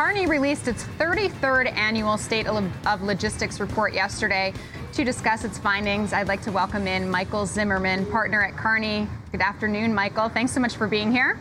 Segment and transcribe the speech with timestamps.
[0.00, 4.54] Kearney released its 33rd annual State of Logistics report yesterday.
[4.94, 9.06] To discuss its findings, I'd like to welcome in Michael Zimmerman, partner at Kearney.
[9.30, 10.30] Good afternoon, Michael.
[10.30, 11.38] Thanks so much for being here.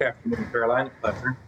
[0.00, 0.90] Good afternoon, Caroline.
[1.00, 1.38] Pleasure.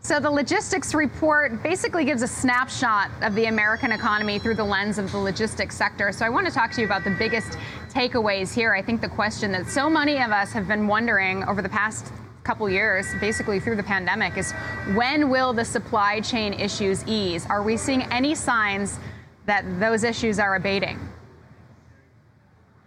[0.00, 4.96] So, the logistics report basically gives a snapshot of the American economy through the lens
[4.96, 6.10] of the logistics sector.
[6.10, 7.58] So, I want to talk to you about the biggest
[7.90, 8.72] takeaways here.
[8.72, 12.14] I think the question that so many of us have been wondering over the past
[12.48, 14.52] couple years, basically through the pandemic, is
[14.94, 17.44] when will the supply chain issues ease?
[17.44, 18.98] Are we seeing any signs
[19.44, 20.98] that those issues are abating?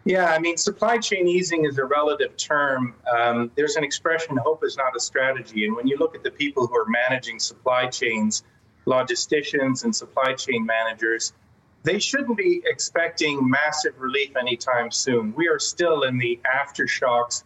[0.03, 2.95] Yeah, I mean, supply chain easing is a relative term.
[3.15, 5.67] Um, there's an expression, hope is not a strategy.
[5.67, 8.43] And when you look at the people who are managing supply chains,
[8.87, 11.33] logisticians and supply chain managers,
[11.83, 15.35] they shouldn't be expecting massive relief anytime soon.
[15.35, 17.43] We are still in the aftershocks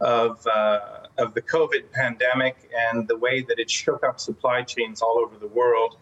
[0.00, 5.02] of, uh, of the COVID pandemic and the way that it shook up supply chains
[5.02, 5.98] all over the world.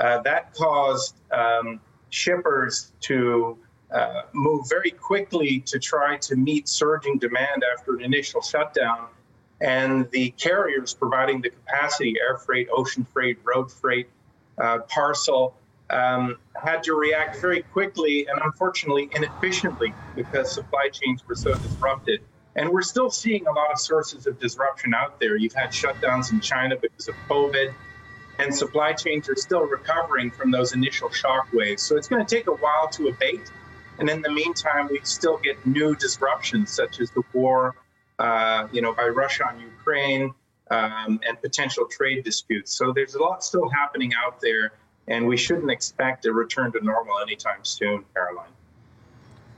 [0.00, 3.58] Uh, that caused um, shippers to
[3.92, 9.08] uh, move very quickly to try to meet surging demand after an initial shutdown.
[9.60, 14.08] And the carriers providing the capacity, air freight, ocean freight, road freight,
[14.58, 15.54] uh, parcel,
[15.90, 22.22] um, had to react very quickly and unfortunately inefficiently because supply chains were so disrupted.
[22.54, 25.36] And we're still seeing a lot of sources of disruption out there.
[25.36, 27.72] You've had shutdowns in China because of COVID
[28.38, 31.82] and supply chains are still recovering from those initial shock waves.
[31.82, 33.50] So it's going to take a while to abate.
[33.98, 37.76] And in the meantime, we still get new disruptions, such as the war,
[38.18, 40.34] uh, you know, by Russia on Ukraine,
[40.70, 42.76] um, and potential trade disputes.
[42.76, 44.72] So there's a lot still happening out there,
[45.08, 48.46] and we shouldn't expect a return to normal anytime soon, Caroline.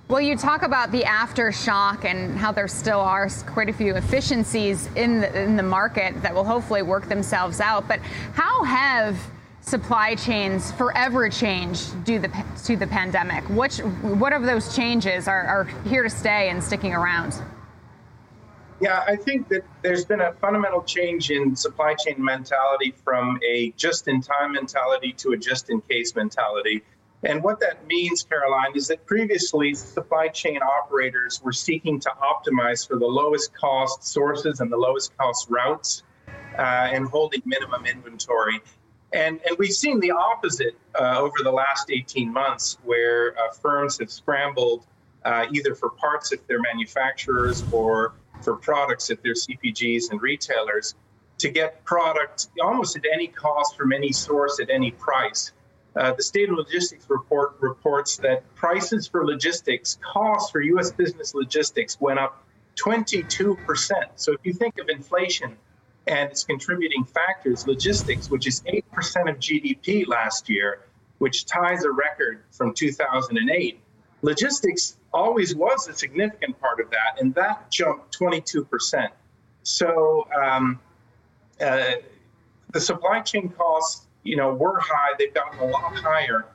[0.07, 4.87] Well, you talk about the aftershock and how there still are quite a few efficiencies
[4.97, 7.89] in the, in the market that will hopefully work themselves out.
[7.89, 8.01] But
[8.35, 9.19] how have
[9.63, 13.49] supply chains forever changed due the, to the pandemic?
[13.49, 17.43] Which, what of those changes are, are here to stay and sticking around?
[18.83, 23.71] Yeah, I think that there's been a fundamental change in supply chain mentality from a
[23.79, 26.83] just in time mentality to a just in case mentality.
[27.25, 32.87] And what that means, Caroline, is that previously supply chain operators were seeking to optimize
[32.87, 36.03] for the lowest cost sources and the lowest cost routes
[36.59, 36.63] uh,
[36.93, 38.61] and holding minimum inventory.
[39.15, 43.99] And, and we've seen the opposite uh, over the last 18 months, where uh, firms
[44.01, 44.87] have scrambled
[45.25, 50.95] uh, either for parts if they're manufacturers or for products if they're CPGs and retailers
[51.39, 55.53] to get product almost at any cost from any source at any price.
[55.97, 60.91] Uh, the State of Logistics report reports that prices for logistics, costs for U.S.
[60.91, 62.45] business logistics went up
[62.77, 63.91] 22%.
[64.17, 65.57] So if you think of inflation
[66.07, 70.81] and its contributing factors, logistics, which is 8% of GDP last year,
[71.19, 73.81] which ties a record from 2008,
[74.23, 79.09] logistics always was a significant part of that, and that jumped 22%.
[79.63, 80.81] So um,
[81.61, 81.93] uh,
[82.73, 85.13] the supply chain costs you know, were high.
[85.19, 86.47] They've gotten a lot higher.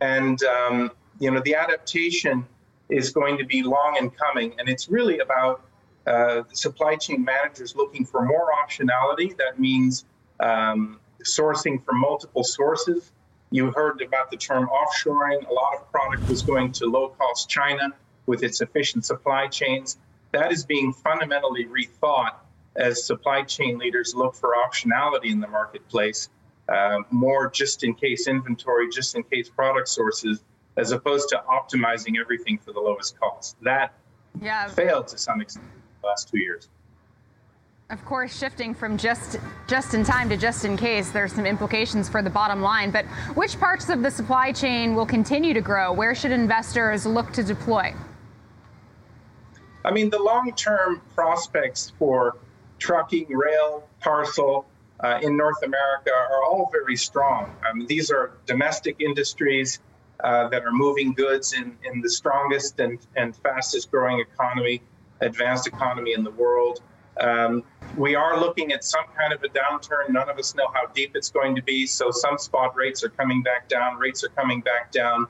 [0.00, 2.44] And, um, you know, the adaptation
[2.88, 4.54] is going to be long in coming.
[4.58, 5.62] And it's really about
[6.06, 9.36] uh, supply chain managers looking for more optionality.
[9.38, 10.04] That means
[10.40, 13.10] um, sourcing from multiple sources.
[13.50, 15.48] You heard about the term offshoring.
[15.48, 17.90] A lot of product was going to low cost China
[18.26, 19.98] with its efficient supply chains.
[20.32, 22.34] That is being fundamentally rethought
[22.74, 26.28] as supply chain leaders look for optionality in the marketplace
[26.68, 30.42] uh, more just in case inventory, just in case product sources,
[30.76, 33.56] as opposed to optimizing everything for the lowest cost.
[33.62, 33.94] That
[34.40, 34.68] yeah.
[34.68, 36.68] failed to some extent in the last two years.
[37.88, 39.38] Of course, shifting from just
[39.68, 42.90] just in time to just in case, there's some implications for the bottom line.
[42.90, 43.06] But
[43.36, 45.92] which parts of the supply chain will continue to grow?
[45.92, 47.94] Where should investors look to deploy?
[49.84, 52.38] I mean, the long-term prospects for
[52.80, 54.66] trucking, rail, parcel,
[55.00, 57.50] uh, in North America are all very strong.
[57.68, 59.80] Um, these are domestic industries
[60.24, 64.82] uh, that are moving goods in, in the strongest and, and fastest growing economy,
[65.20, 66.80] advanced economy in the world.
[67.20, 67.62] Um,
[67.94, 70.10] we are looking at some kind of a downturn.
[70.10, 71.86] None of us know how deep it's going to be.
[71.86, 75.26] So some spot rates are coming back down, rates are coming back down.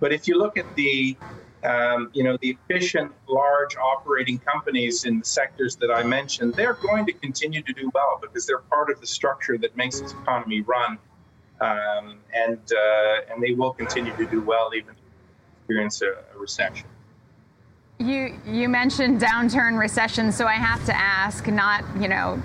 [0.00, 1.18] But if you look at the
[1.64, 6.74] um, you know, the efficient, large operating companies in the sectors that I mentioned, they're
[6.74, 10.12] going to continue to do well because they're part of the structure that makes this
[10.12, 10.98] economy run,
[11.60, 14.94] um, and uh, and they will continue to do well even
[15.60, 16.86] experience a, a recession.
[17.98, 22.40] You you mentioned downturn recession, so I have to ask, not you know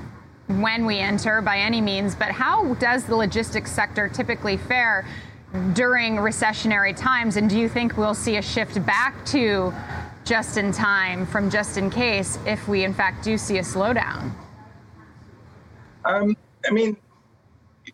[0.47, 5.05] when we enter by any means, but how does the logistics sector typically fare
[5.73, 7.37] during recessionary times?
[7.37, 9.73] And do you think we'll see a shift back to
[10.25, 14.31] just in time from just in case if we, in fact, do see a slowdown?
[16.05, 16.35] Um,
[16.67, 16.97] I mean,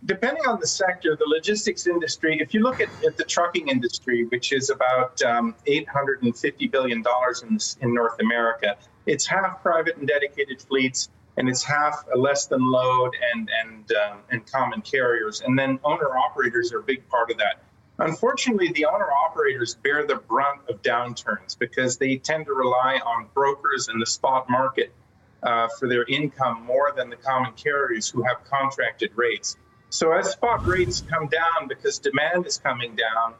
[0.06, 4.25] depending on the sector, the logistics industry, if you look at, at the trucking industry,
[4.25, 7.03] which is about um, $850 billion
[7.44, 11.09] in, in North America, it's half private and dedicated fleets,
[11.39, 15.41] and it's half a less than load and, and, um, and common carriers.
[15.41, 17.63] And then owner operators are a big part of that.
[17.97, 23.27] Unfortunately, the owner operators bear the brunt of downturns because they tend to rely on
[23.33, 24.94] brokers and the spot market
[25.41, 29.56] uh, for their income more than the common carriers who have contracted rates.
[29.89, 33.36] So as spot rates come down because demand is coming down,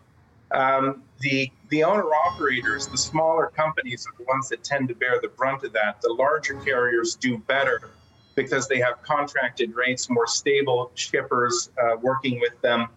[0.52, 5.20] um, the the owner operators, the smaller companies, are the ones that tend to bear
[5.22, 6.02] the brunt of that.
[6.02, 7.92] The larger carriers do better
[8.36, 12.88] because they have contracted rates, more stable shippers uh, working with them,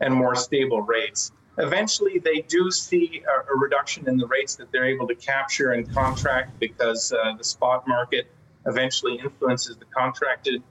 [0.00, 1.32] and more stable rates.
[1.58, 5.72] Eventually, they do see a, a, reduction in the rates that they're able to capture
[5.72, 8.26] and contract because uh, the spot market
[8.66, 10.62] eventually influences the contracted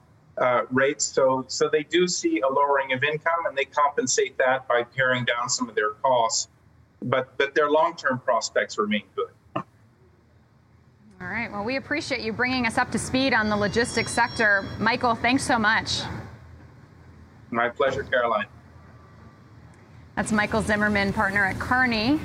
[0.41, 1.05] uh, rates.
[1.05, 5.23] So, so they do see a lowering of income, and they compensate that by paring
[5.23, 6.49] down some of their costs.
[7.03, 9.29] But but their long-term prospects remain good.
[9.55, 11.51] All right.
[11.51, 15.13] Well, we appreciate you bringing us up to speed on the logistics sector, Michael.
[15.13, 16.01] Thanks so much.
[17.51, 18.47] My pleasure, Caroline.
[20.15, 22.19] That's Michael Zimmerman, partner at Kearney.